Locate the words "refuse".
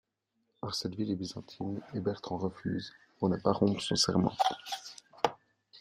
2.39-2.91